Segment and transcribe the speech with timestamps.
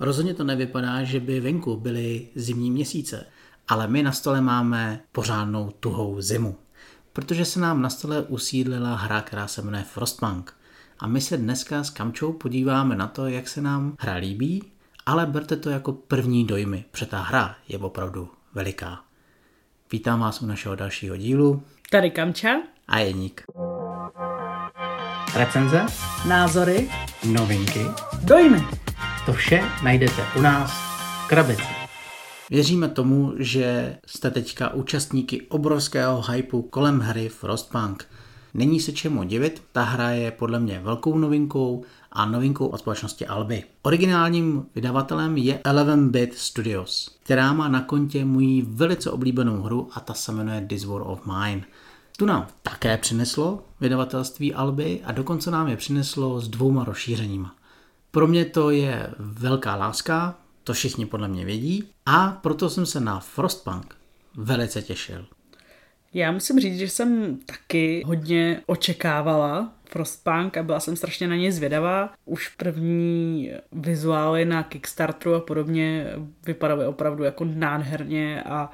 [0.00, 3.26] Rozhodně to nevypadá, že by venku byly zimní měsíce,
[3.68, 6.56] ale my na stole máme pořádnou tuhou zimu,
[7.12, 10.54] protože se nám na stole usídlila hra, která se jmenuje Frostpunk.
[10.98, 14.64] A my se dneska s Kamčou podíváme na to, jak se nám hra líbí,
[15.06, 19.00] ale berte to jako první dojmy, protože ta hra je opravdu veliká.
[19.92, 21.62] Vítám vás u našeho dalšího dílu.
[21.90, 22.48] Tady Kamča.
[22.88, 23.44] A Jeník.
[25.34, 25.86] Recenze,
[26.28, 26.90] Názory.
[27.32, 27.86] novinky,
[28.22, 28.87] Dojmy.
[29.28, 30.70] To vše najdete u nás
[31.24, 31.62] v krabici.
[32.50, 38.06] Věříme tomu, že jste teďka účastníky obrovského hypeu kolem hry Frostpunk.
[38.54, 43.26] Není se čemu divit, ta hra je podle mě velkou novinkou a novinkou od společnosti
[43.26, 43.64] Alby.
[43.82, 50.14] Originálním vydavatelem je 11-Bit Studios, která má na kontě moji velice oblíbenou hru a ta
[50.14, 51.64] se jmenuje This War of Mine.
[52.16, 57.54] Tu nám také přineslo vydavatelství Alby a dokonce nám je přineslo s dvouma rozšířeníma.
[58.10, 63.00] Pro mě to je velká láska, to všichni podle mě vědí a proto jsem se
[63.00, 63.96] na Frostpunk
[64.36, 65.26] velice těšil.
[66.14, 71.52] Já musím říct, že jsem taky hodně očekávala Frostpunk a byla jsem strašně na něj
[71.52, 72.12] zvědavá.
[72.24, 76.06] Už první vizuály na Kickstarteru a podobně
[76.46, 78.70] vypadaly opravdu jako nádherně a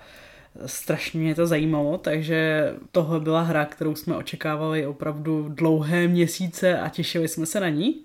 [0.67, 6.89] strašně mě to zajímalo, takže tohle byla hra, kterou jsme očekávali opravdu dlouhé měsíce a
[6.89, 8.05] těšili jsme se na ní.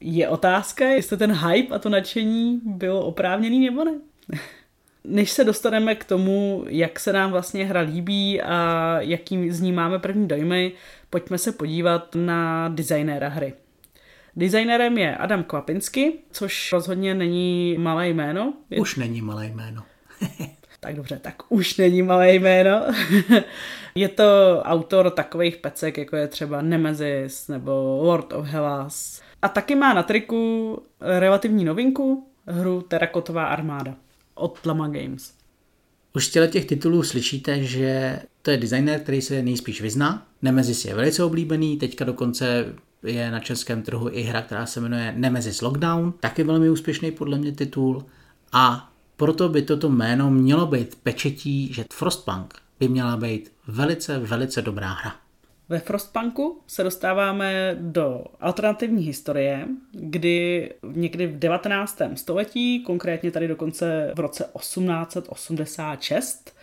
[0.00, 3.92] Je otázka, jestli ten hype a to nadšení bylo oprávněný nebo ne.
[5.04, 9.72] Než se dostaneme k tomu, jak se nám vlastně hra líbí a jaký z ní
[9.72, 10.72] máme první dojmy,
[11.10, 13.52] pojďme se podívat na designéra hry.
[14.36, 18.54] Designérem je Adam Kvapinsky, což rozhodně není malé jméno.
[18.78, 19.82] Už není malé jméno.
[20.80, 22.82] tak dobře, tak už není malé jméno.
[23.94, 24.24] je to
[24.62, 29.22] autor takových pecek, jako je třeba Nemesis nebo Lord of Hellas.
[29.42, 33.94] A taky má na triku relativní novinku, hru Terakotová armáda
[34.34, 35.34] od Lama Games.
[36.14, 40.26] Už z těch titulů slyšíte, že to je designer, který se nejspíš vyzná.
[40.42, 45.14] Nemesis je velice oblíbený, teďka dokonce je na českém trhu i hra, která se jmenuje
[45.16, 48.04] Nemesis Lockdown, taky velmi úspěšný podle mě titul.
[48.52, 54.62] A proto by toto jméno mělo být pečetí, že Frostpunk by měla být velice, velice
[54.62, 55.14] dobrá hra.
[55.70, 62.02] Ve Frostpunku se dostáváme do alternativní historie, kdy někdy v 19.
[62.14, 66.56] století, konkrétně tady dokonce v roce 1886,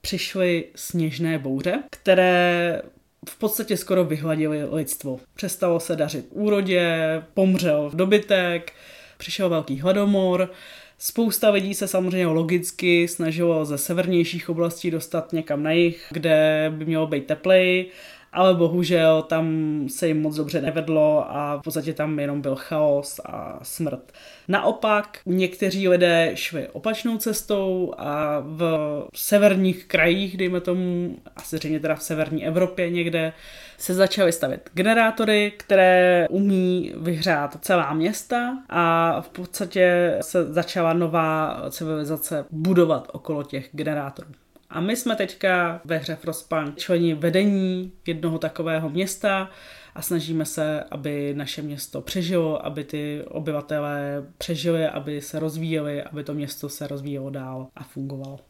[0.00, 2.82] přišly sněžné bouře, které
[3.28, 5.20] v podstatě skoro vyhladily lidstvo.
[5.34, 8.72] Přestalo se dařit úrodě, pomřel dobytek,
[9.18, 10.50] přišel velký hladomor,
[10.98, 16.84] Spousta lidí se samozřejmě logicky snažilo ze severnějších oblastí dostat někam na jih, kde by
[16.84, 17.86] mělo být teplej,
[18.34, 19.46] ale bohužel tam
[19.88, 24.12] se jim moc dobře nevedlo a v podstatě tam jenom byl chaos a smrt.
[24.48, 31.94] Naopak někteří lidé šli opačnou cestou a v severních krajích, dejme tomu, asi řekně teda
[31.94, 33.32] v severní Evropě někde,
[33.78, 41.62] se začaly stavět generátory, které umí vyhřát celá města a v podstatě se začala nová
[41.70, 44.43] civilizace budovat okolo těch generátorů.
[44.70, 49.50] A my jsme teďka ve hře Frostpunk členi vedení jednoho takového města
[49.94, 56.24] a snažíme se, aby naše město přežilo, aby ty obyvatelé přežili, aby se rozvíjeli, aby
[56.24, 58.40] to město se rozvíjelo dál a fungovalo.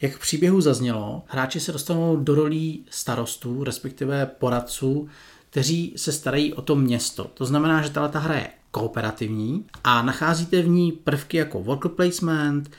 [0.00, 5.08] Jak v příběhu zaznělo, hráči se dostanou do rolí starostů, respektive poradců,
[5.50, 7.24] kteří se starají o to město.
[7.24, 12.70] To znamená, že tato hra je kooperativní a nacházíte v ní prvky jako worker placement,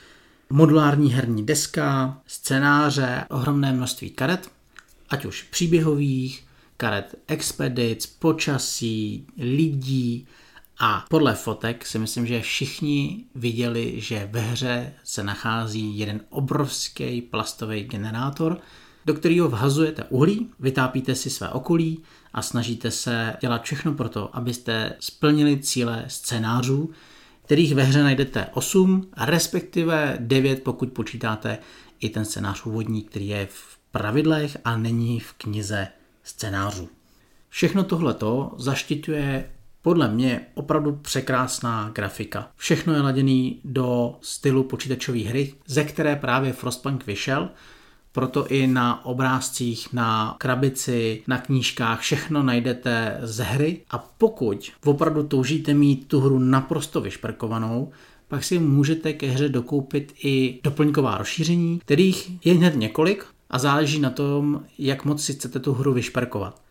[0.50, 4.52] modulární herní deska, scénáře, ohromné množství karet,
[5.10, 6.48] ať už příběhových,
[6.78, 10.28] karet expedic, počasí, lidí
[10.80, 17.22] a podle fotek si myslím, že všichni viděli, že ve hře se nachází jeden obrovský
[17.22, 18.60] plastový generátor,
[19.06, 22.00] do kterého vhazujete uhlí, vytápíte si své okolí
[22.34, 26.92] a snažíte se dělat všechno pro to, abyste splnili cíle scénářů,
[27.48, 31.58] kterých ve hře najdete 8, respektive 9, pokud počítáte
[32.00, 35.88] i ten scénář úvodní, který je v pravidlech a není v knize
[36.24, 36.90] scénářů.
[37.50, 39.50] Všechno tohleto zaštiťuje
[39.82, 42.52] podle mě opravdu překrásná grafika.
[42.56, 47.50] Všechno je laděný do stylu počítačové hry, ze které právě Frostpunk vyšel,
[48.12, 55.24] proto i na obrázcích, na krabici, na knížkách všechno najdete z hry a pokud opravdu
[55.24, 57.92] toužíte mít tu hru naprosto vyšperkovanou,
[58.28, 64.00] pak si můžete ke hře dokoupit i doplňková rozšíření, kterých je hned několik a záleží
[64.00, 66.62] na tom, jak moc si chcete tu hru vyšperkovat.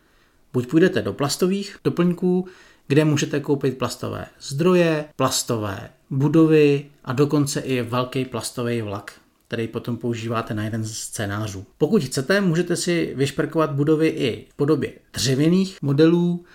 [0.53, 2.47] Buď půjdete do plastových doplňků,
[2.87, 9.13] kde můžete koupit plastové zdroje, plastové budovy a dokonce i velký plastový vlak,
[9.47, 11.65] který potom používáte na jeden z scénářů.
[11.77, 16.45] Pokud chcete, můžete si vyšperkovat budovy i v podobě dřevěných modelů,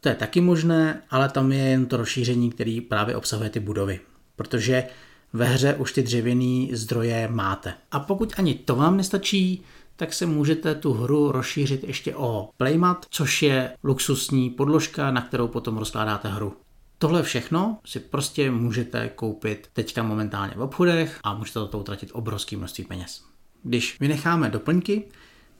[0.00, 4.00] to je taky možné, ale tam je jen to rozšíření, který právě obsahuje ty budovy.
[4.36, 4.84] Protože
[5.32, 7.74] ve hře už ty dřevěné zdroje máte.
[7.90, 9.62] A pokud ani to vám nestačí,
[9.96, 15.48] tak se můžete tu hru rozšířit ještě o Playmat, což je luxusní podložka, na kterou
[15.48, 16.52] potom rozkládáte hru.
[17.04, 22.56] Tohle všechno si prostě můžete koupit teďka momentálně v obchodech a můžete toho utratit obrovské
[22.56, 23.24] množství peněz.
[23.62, 25.04] Když vynecháme doplňky,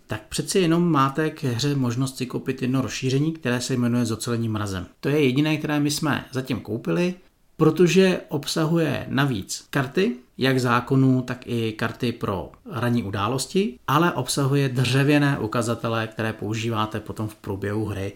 [0.06, 4.48] tak přeci jenom máte k hře možnost si koupit jedno rozšíření, které se jmenuje Zocelení
[4.48, 4.86] mrazem.
[5.00, 7.14] To je jediné, které my jsme zatím koupili,
[7.56, 15.38] protože obsahuje navíc karty, jak zákonů, tak i karty pro ranní události, ale obsahuje dřevěné
[15.38, 18.12] ukazatele, které používáte potom v průběhu hry.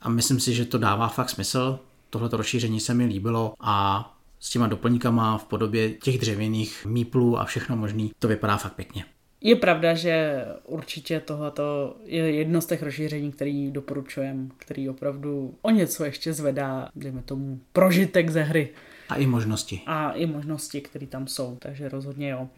[0.00, 1.78] A myslím si, že to dává fakt smysl.
[2.10, 4.06] Tohleto rozšíření se mi líbilo a
[4.40, 9.04] s těma doplňkama v podobě těch dřevěných míplů a všechno možný, to vypadá fakt pěkně.
[9.40, 15.70] Je pravda, že určitě tohleto je jedno z těch rozšíření, který doporučujem, který opravdu o
[15.70, 18.68] něco ještě zvedá, dejme tomu, prožitek ze hry.
[19.08, 19.80] A i možnosti.
[19.86, 22.48] A i možnosti, které tam jsou, takže rozhodně jo.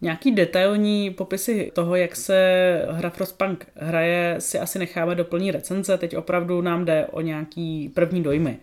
[0.00, 5.98] Nějaký detailní popisy toho, jak se hra Frostpunk hraje, si asi necháme do plní recenze.
[5.98, 8.58] Teď opravdu nám jde o nějaký první dojmy.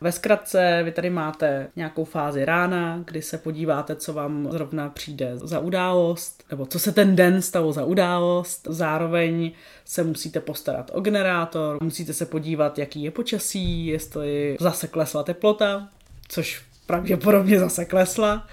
[0.00, 5.30] Ve zkratce vy tady máte nějakou fázi rána, kdy se podíváte, co vám zrovna přijde
[5.34, 8.68] za událost, nebo co se ten den stalo za událost.
[8.70, 9.52] Zároveň
[9.84, 15.88] se musíte postarat o generátor, musíte se podívat, jaký je počasí, jestli zase klesla teplota,
[16.28, 18.46] což pravděpodobně zase klesla.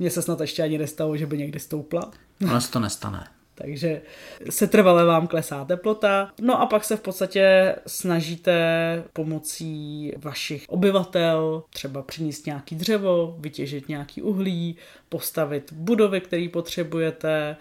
[0.00, 2.10] Mně se snad ještě ani nestalo, že by někdy stoupla.
[2.48, 3.26] Ale se to nestane
[3.62, 4.02] takže
[4.50, 6.32] se trvale vám klesá teplota.
[6.40, 8.54] No a pak se v podstatě snažíte
[9.12, 14.76] pomocí vašich obyvatel třeba přinést nějaký dřevo, vytěžit nějaký uhlí,
[15.08, 17.56] postavit budovy, které potřebujete,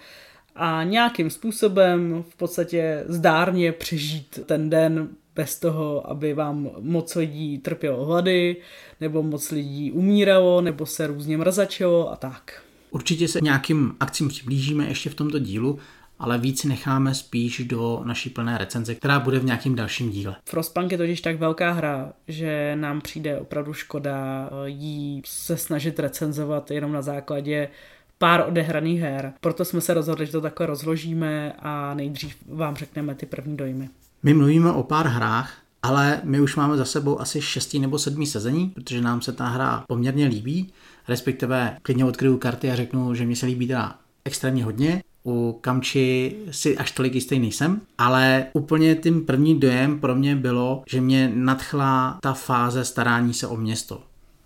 [0.55, 5.09] a nějakým způsobem v podstatě zdárně přežít ten den
[5.39, 8.55] bez toho, aby vám moc lidí trpělo hlady,
[9.01, 12.61] nebo moc lidí umíralo, nebo se různě mrzačilo a tak.
[12.91, 15.79] Určitě se nějakým akcím přiblížíme ještě v tomto dílu,
[16.19, 20.35] ale víc necháme spíš do naší plné recenze, která bude v nějakém dalším díle.
[20.49, 25.99] Frostpunk je totiž tak velká hra, že nám přijde opravdu škoda eh, jí se snažit
[25.99, 27.69] recenzovat jenom na základě
[28.17, 29.33] pár odehraných her.
[29.41, 33.89] Proto jsme se rozhodli, že to takhle rozložíme a nejdřív vám řekneme ty první dojmy.
[34.23, 38.27] My mluvíme o pár hrách, ale my už máme za sebou asi šestý nebo sedmý
[38.27, 40.69] sezení, protože nám se ta hra poměrně líbí,
[41.07, 43.95] respektive klidně odkryju karty a řeknu, že mi se líbí teda
[44.25, 45.03] extrémně hodně.
[45.25, 50.83] U Kamči si až tolik jistý nejsem, ale úplně tím první dojem pro mě bylo,
[50.87, 54.01] že mě nadchla ta fáze starání se o město.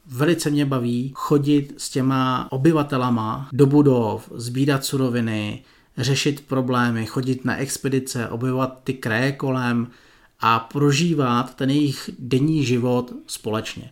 [0.06, 5.64] Velice mě baví chodit s těma obyvatelama do budov, sbírat suroviny,
[5.98, 9.88] řešit problémy, chodit na expedice, objevovat ty kraje kolem
[10.40, 13.92] a prožívat ten jejich denní život společně.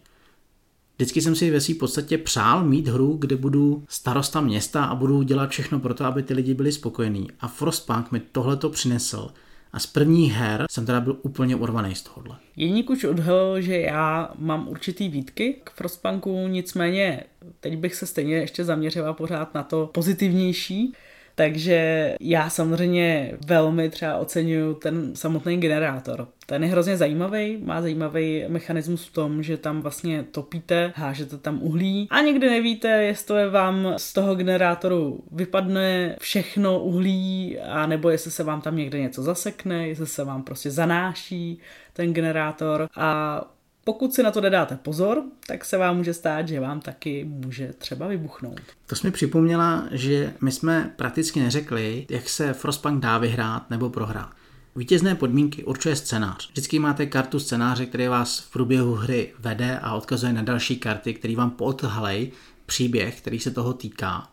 [0.96, 5.22] Vždycky jsem si ve své podstatě přál mít hru, kde budu starosta města a budu
[5.22, 7.28] dělat všechno pro to, aby ty lidi byli spokojení.
[7.40, 9.30] A Frostpunk mi tohle to přinesl.
[9.74, 12.38] A z prvních her jsem teda byl úplně urvaný z tohohle.
[12.56, 17.24] Jeník už odhalil, že já mám určitý výtky k Frostpunku, nicméně
[17.60, 20.94] teď bych se stejně ještě zaměřila pořád na to pozitivnější.
[21.36, 26.28] Takže já samozřejmě velmi třeba oceňuju ten samotný generátor.
[26.46, 31.60] Ten je hrozně zajímavý, má zajímavý mechanismus v tom, že tam vlastně topíte, hážete tam
[31.62, 38.32] uhlí a někdy nevíte, jestli vám z toho generátoru vypadne všechno uhlí, a nebo jestli
[38.32, 41.60] se vám tam někde něco zasekne, jestli se vám prostě zanáší
[41.94, 43.42] ten generátor a
[43.84, 47.74] pokud si na to nedáte pozor, tak se vám může stát, že vám taky může
[47.78, 48.62] třeba vybuchnout.
[48.86, 54.30] To jsme připomněla, že my jsme prakticky neřekli, jak se Frostpunk dá vyhrát nebo prohrát.
[54.76, 56.50] Vítězné podmínky určuje scénář.
[56.50, 61.14] Vždycky máte kartu scénáře, který vás v průběhu hry vede a odkazuje na další karty,
[61.14, 62.32] který vám poodhalej
[62.66, 64.28] příběh, který se toho týká.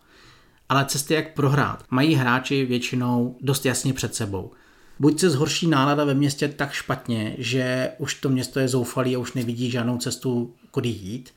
[0.69, 4.52] Ale cesty, jak prohrát, mají hráči většinou dost jasně před sebou
[4.99, 9.19] buď se zhorší nálada ve městě tak špatně, že už to město je zoufalý a
[9.19, 11.31] už nevidí žádnou cestu, kudy jít,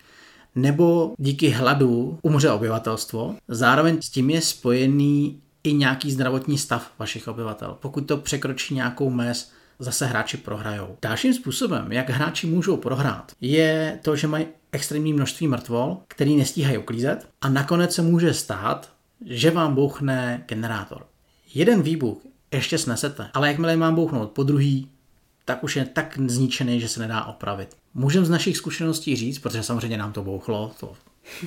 [0.55, 3.35] nebo díky hladu umře obyvatelstvo.
[3.47, 7.77] Zároveň s tím je spojený i nějaký zdravotní stav vašich obyvatel.
[7.81, 10.97] Pokud to překročí nějakou mez, zase hráči prohrajou.
[11.01, 16.77] Dalším způsobem, jak hráči můžou prohrát, je to, že mají extrémní množství mrtvol, který nestíhají
[16.77, 18.89] uklízet a nakonec se může stát,
[19.25, 21.05] že vám bouchne generátor.
[21.53, 22.17] Jeden výbuch
[22.51, 23.29] ještě snesete.
[23.33, 24.89] Ale jakmile mám bouchnout po druhý,
[25.45, 27.77] tak už je tak zničený, že se nedá opravit.
[27.93, 30.93] Můžeme z našich zkušeností říct, protože samozřejmě nám to bouchlo, to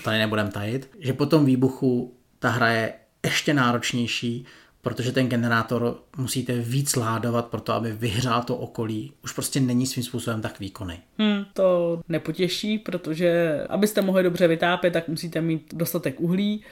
[0.05, 2.93] tady nebudem tajit, že po tom výbuchu ta hra je
[3.25, 4.45] ještě náročnější,
[4.83, 9.13] protože ten generátor musíte víc ládovat pro to, aby vyhřál to okolí.
[9.25, 10.99] Už prostě není svým způsobem tak výkonný.
[11.19, 16.65] Hmm, to nepotěší, protože abyste mohli dobře vytápět, tak musíte mít dostatek uhlí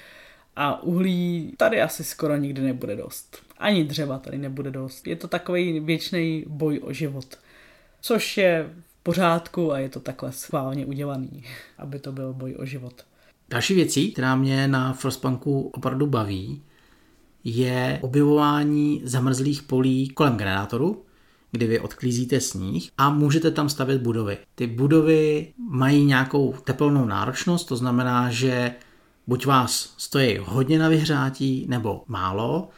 [0.56, 3.42] a uhlí tady asi skoro nikdy nebude dost.
[3.58, 5.06] Ani dřeva tady nebude dost.
[5.06, 7.38] Je to takový věčný boj o život.
[8.00, 11.44] Což je v pořádku a je to takhle schválně udělaný,
[11.78, 13.04] aby to byl boj o život.
[13.48, 16.62] Další věcí, která mě na Frostpunku opravdu baví,
[17.44, 21.02] je objevování zamrzlých polí kolem generátoru,
[21.50, 24.38] kdy vy odklízíte sníh a můžete tam stavět budovy.
[24.54, 28.74] Ty budovy mají nějakou teplnou náročnost, to znamená, že
[29.26, 32.68] buď vás stojí hodně na vyhřátí nebo málo.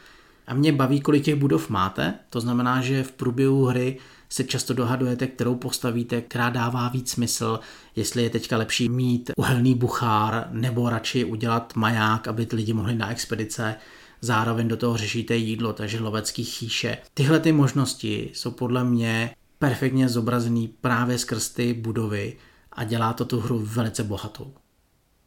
[0.47, 3.97] A mě baví, kolik těch budov máte, to znamená, že v průběhu hry
[4.29, 7.59] se často dohadujete, kterou postavíte, která dává víc smysl,
[7.95, 12.95] jestli je teďka lepší mít uhelný buchár nebo radši udělat maják, aby ty lidi mohli
[12.95, 13.75] na expedice
[14.21, 16.97] zároveň do toho řešíte jídlo, takže lovecký chýše.
[17.13, 22.37] Tyhle ty možnosti jsou podle mě perfektně zobrazený právě skrz ty budovy
[22.71, 24.53] a dělá to tu hru velice bohatou.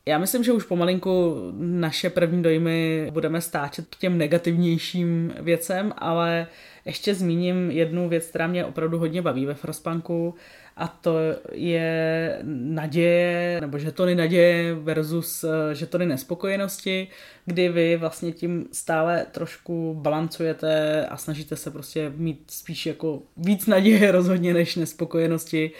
[0.08, 6.46] Já myslím, že už pomalinku naše první dojmy budeme stáčet k těm negativnějším věcem, ale
[6.84, 10.34] ještě zmíním jednu věc, která mě opravdu hodně baví ve Frostpunku
[10.76, 11.18] a to
[11.52, 17.08] je naděje, nebo žetony naděje versus eh, žetony nespokojenosti,
[17.46, 23.66] kdy vy vlastně tím stále trošku balancujete a snažíte se prostě mít spíš jako víc
[23.66, 25.70] naděje rozhodně než nespokojenosti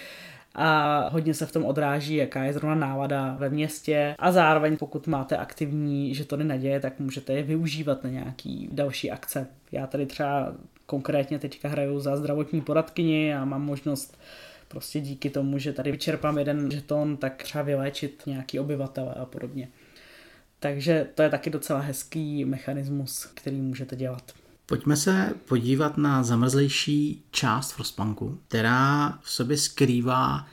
[0.61, 5.07] a hodně se v tom odráží, jaká je zrovna nálada ve městě a zároveň pokud
[5.07, 9.47] máte aktivní žetony naděje, tak můžete je využívat na nějaký další akce.
[9.73, 10.53] Já tady třeba
[10.87, 14.19] konkrétně teďka hraju za zdravotní poradkyni a mám možnost
[14.69, 19.69] prostě díky tomu, že tady vyčerpám jeden žeton, tak třeba vyléčit nějaký obyvatele a podobně.
[20.61, 24.33] Takže to je taky docela hezký mechanismus, který můžete dělat.
[24.69, 30.47] Pojďme se podívat na zamrzlejší část Frostpunku, která v sobě skrývá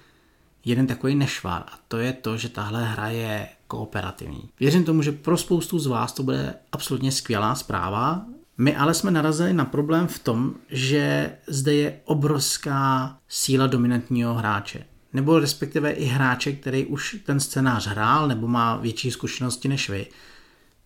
[0.66, 4.50] jeden takový nešvar a to je to, že tahle hra je kooperativní.
[4.60, 8.26] Věřím tomu, že pro spoustu z vás to bude absolutně skvělá zpráva.
[8.58, 14.86] My ale jsme narazili na problém v tom, že zde je obrovská síla dominantního hráče.
[15.14, 20.08] Nebo respektive i hráče, který už ten scénář hrál nebo má větší zkušenosti než vy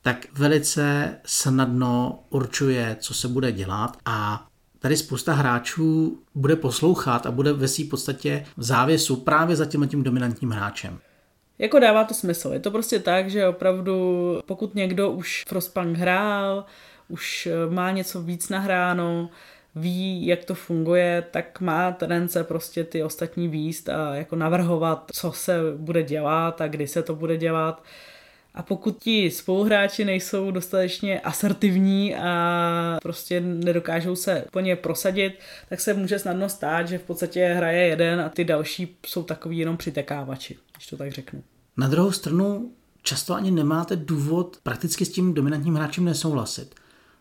[0.01, 4.45] tak velice snadno určuje, co se bude dělat a
[4.79, 9.87] tady spousta hráčů bude poslouchat a bude ve své podstatě v závěsu právě za tím
[9.87, 10.99] tím dominantním hráčem.
[11.59, 12.49] Jako dává to smysl.
[12.53, 16.65] Je to prostě tak, že opravdu pokud někdo už Frostpunk hrál,
[17.07, 19.29] už eh, má něco víc nahráno,
[19.75, 25.31] ví, jak to funguje, tak má tendence prostě ty ostatní výst a jako navrhovat, co
[25.31, 27.83] se bude dělat a kdy se to bude dělat.
[28.59, 35.39] A pokud ti spoluhráči nejsou dostatečně asertivní a prostě nedokážou se úplně prosadit,
[35.69, 39.57] tak se může snadno stát, že v podstatě hraje jeden a ty další jsou takový
[39.57, 41.43] jenom přitekávači, když to tak řeknu.
[41.77, 42.71] Na druhou stranu
[43.03, 46.75] často ani nemáte důvod prakticky s tím dominantním hráčem nesouhlasit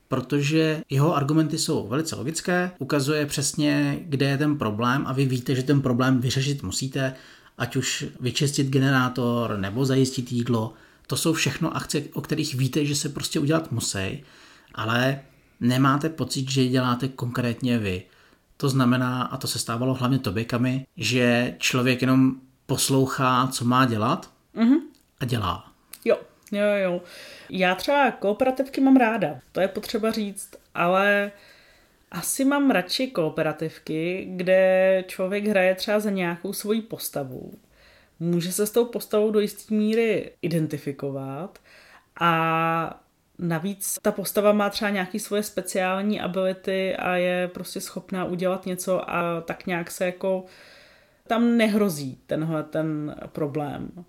[0.08, 5.54] protože jeho argumenty jsou velice logické, ukazuje přesně, kde je ten problém a vy víte,
[5.54, 7.14] že ten problém vyřešit musíte,
[7.58, 10.74] ať už vyčistit generátor nebo zajistit jídlo,
[11.08, 14.24] to jsou všechno akce, o kterých víte, že se prostě udělat musí,
[14.74, 15.20] ale
[15.60, 18.02] nemáte pocit, že je děláte konkrétně vy.
[18.56, 22.34] To znamená, a to se stávalo hlavně toběkami, že člověk jenom
[22.66, 24.80] poslouchá, co má dělat mm-hmm.
[25.20, 25.72] a dělá.
[26.04, 26.16] Jo,
[26.52, 27.02] jo, jo.
[27.50, 31.32] Já třeba kooperativky mám ráda, to je potřeba říct, ale
[32.10, 37.52] asi mám radši kooperativky, kde člověk hraje třeba za nějakou svoji postavu
[38.20, 41.58] může se s tou postavou do jisté míry identifikovat
[42.20, 43.00] a
[43.38, 49.10] navíc ta postava má třeba nějaký svoje speciální ability a je prostě schopná udělat něco
[49.10, 50.44] a tak nějak se jako
[51.26, 54.04] tam nehrozí tenhle ten problém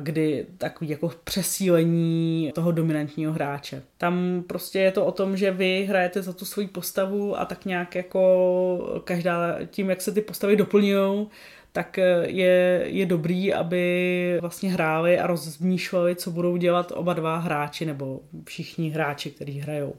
[0.00, 3.82] kdy takový jako přesílení toho dominantního hráče.
[3.98, 7.64] Tam prostě je to o tom, že vy hrajete za tu svoji postavu a tak
[7.64, 11.26] nějak jako každá tím, jak se ty postavy doplňují,
[11.72, 17.36] tak eh, je, je dobrý, aby vlastně hráli a rozmýšleli, co budou dělat oba dva
[17.36, 19.94] hráči nebo všichni hráči, kteří hrajou.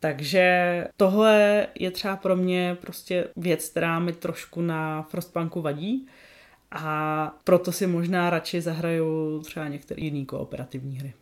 [0.00, 6.06] Takže tohle je třeba pro mě prostě věc, která mi trošku na Frostpunku vadí
[6.70, 11.14] a proto si možná radši zahraju třeba některé jiné kooperativní hry.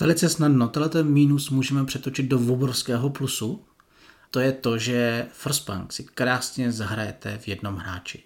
[0.00, 3.64] Velice snadno, tenhle mínus můžeme přetočit do obrovského plusu
[4.30, 8.22] To je to, že Frostpunk si krásně zahrajete v jednom hráči.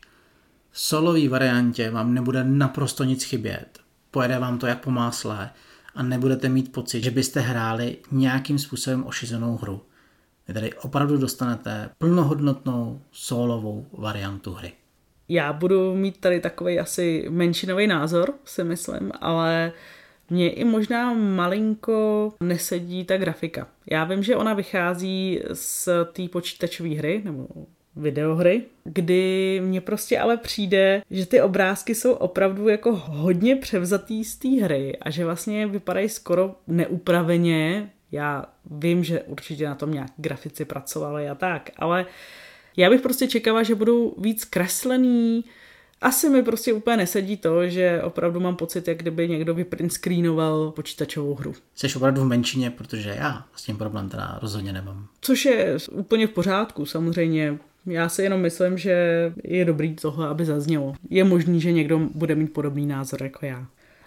[0.72, 3.78] V variantě vám nebude naprosto nic chybět.
[4.10, 5.50] Pojede vám to jak po másle
[5.94, 9.82] a nebudete mít pocit, že byste hráli nějakým způsobem ošizenou hru.
[10.48, 14.72] Vy tady opravdu dostanete plnohodnotnou solovou variantu hry.
[15.28, 19.72] Já budu mít tady takový asi menšinový názor, si myslím, ale
[20.30, 23.68] mně i možná malinko nesedí ta grafika.
[23.90, 27.46] Já vím, že ona vychází z té počítačové hry, nebo
[27.96, 34.36] videohry, kdy mně prostě ale přijde, že ty obrázky jsou opravdu jako hodně převzatý z
[34.36, 37.90] té hry a že vlastně vypadají skoro neupraveně.
[38.12, 42.06] Já vím, že určitě na tom nějak grafici pracovali a tak, ale
[42.76, 45.44] já bych prostě čekala, že budou víc kreslený,
[46.02, 50.70] asi mi prostě úplně nesedí to, že opravdu mám pocit, jak kdyby někdo vyprint screenoval
[50.70, 51.54] počítačovou hru.
[51.74, 55.06] Jsi opravdu v menšině, protože já s tím problém teda rozhodně nemám.
[55.20, 57.58] Což je úplně v pořádku, samozřejmě.
[57.86, 60.94] Já si jenom myslím, že je dobrý tohle, aby zaznělo.
[61.10, 63.66] Je možný, že někdo bude mít podobný názor jako já.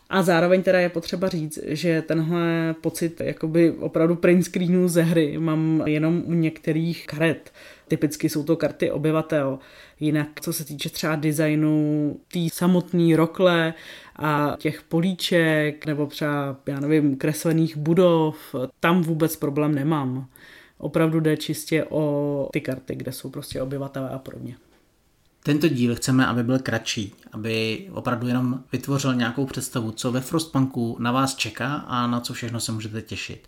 [0.09, 5.37] A zároveň teda je potřeba říct, že tenhle pocit jakoby opravdu print screenu ze hry
[5.37, 7.53] mám jenom u některých karet.
[7.87, 9.59] Typicky jsou to karty obyvatel.
[9.99, 13.73] Jinak, co se týče třeba designu té samotné rokle
[14.15, 20.27] a těch políček, nebo třeba, já nevím, kreslených budov, tam vůbec problém nemám.
[20.77, 24.55] Opravdu jde čistě o ty karty, kde jsou prostě obyvatelé a podobně.
[25.43, 30.97] Tento díl chceme, aby byl kratší, aby opravdu jenom vytvořil nějakou představu, co ve Frostpunku
[30.99, 33.47] na vás čeká a na co všechno se můžete těšit.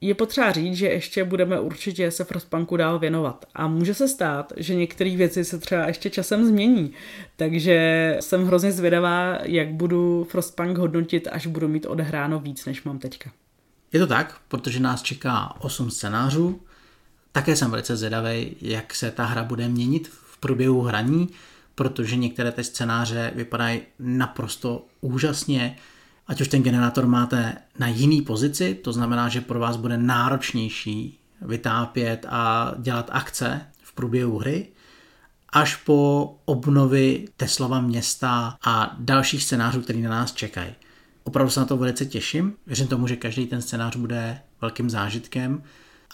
[0.00, 4.52] Je potřeba říct, že ještě budeme určitě se Frostpunku dál věnovat a může se stát,
[4.56, 6.92] že některé věci se třeba ještě časem změní,
[7.36, 12.98] takže jsem hrozně zvědavá, jak budu Frostpunk hodnotit, až budu mít odehráno víc, než mám
[12.98, 13.30] teďka.
[13.92, 16.60] Je to tak, protože nás čeká 8 scénářů,
[17.32, 21.28] také jsem velice zvědavý, jak se ta hra bude měnit v průběhu hraní,
[21.74, 25.76] protože některé ty scénáře vypadají naprosto úžasně,
[26.26, 31.18] ať už ten generátor máte na jiný pozici, to znamená, že pro vás bude náročnější
[31.42, 34.68] vytápět a dělat akce v průběhu hry,
[35.52, 40.74] až po obnovy Teslova města a dalších scénářů, které na nás čekají.
[41.24, 42.54] Opravdu se na to velice těším.
[42.66, 45.62] Věřím tomu, že každý ten scénář bude velkým zážitkem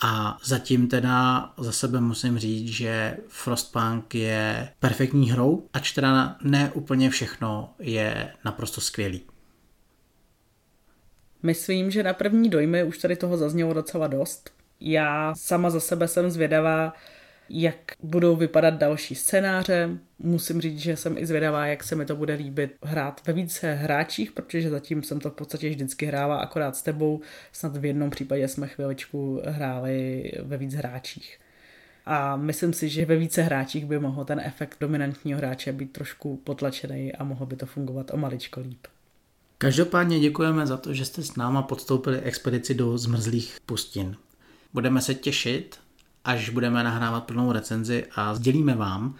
[0.03, 6.71] a zatím teda za sebe musím říct, že Frostpunk je perfektní hrou, ač teda ne
[6.75, 9.21] úplně všechno je naprosto skvělý.
[11.43, 14.51] Myslím, že na první dojmy už tady toho zaznělo docela dost.
[14.81, 16.93] Já sama za sebe jsem zvědavá,
[17.49, 19.91] jak budou vypadat další scénáře.
[20.19, 23.75] Musím říct, že jsem i zvědavá, jak se mi to bude líbit hrát ve více
[23.75, 27.21] hráčích, protože zatím jsem to v podstatě vždycky hrávala akorát s tebou.
[27.53, 31.39] Snad v jednom případě jsme chviličku hráli ve víc hráčích.
[32.07, 36.37] A myslím si, že ve více hráčích by mohl ten efekt dominantního hráče být trošku
[36.37, 38.87] potlačený a mohlo by to fungovat o maličko líp.
[39.59, 44.17] Každopádně děkujeme za to, že jste s náma podstoupili expedici do zmrzlých pustin.
[44.73, 45.77] Budeme se těšit,
[46.25, 49.15] až budeme nahrávat plnou recenzi a sdělíme vám,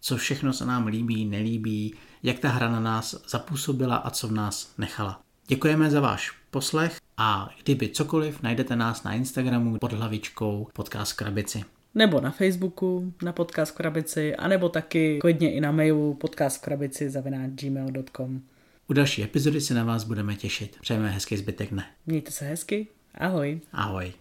[0.00, 4.32] co všechno se nám líbí, nelíbí, jak ta hra na nás zapůsobila a co v
[4.32, 5.20] nás nechala.
[5.46, 11.64] Děkujeme za váš poslech a kdyby cokoliv, najdete nás na Instagramu pod hlavičkou Podcast Krabici.
[11.94, 18.42] Nebo na Facebooku, na Podcast Krabici, anebo taky klidně i na mailu podcastkrabici zavináč gmail.com.
[18.88, 20.76] U další epizody se na vás budeme těšit.
[20.80, 21.86] Přejeme hezký zbytek dne.
[22.06, 22.86] Mějte se hezky.
[23.14, 23.60] Ahoj.
[23.72, 24.12] Ahoj.